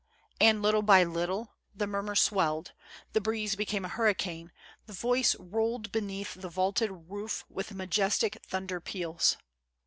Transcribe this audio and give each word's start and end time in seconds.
And, 0.39 0.63
little 0.63 0.81
by 0.81 1.03
little, 1.03 1.53
the 1.75 1.85
murmur 1.85 2.15
swelled, 2.15 2.71
the 3.13 3.21
breeze 3.21 3.55
became 3.55 3.85
a 3.85 3.87
hurricane, 3.87 4.51
the 4.87 4.93
voice 4.93 5.35
rolled 5.37 5.91
beneath 5.91 6.33
the 6.33 6.49
vaulted 6.49 6.89
roof 7.11 7.45
with 7.49 7.75
majestic 7.75 8.41
thunder 8.43 8.79
peals. 8.81 9.37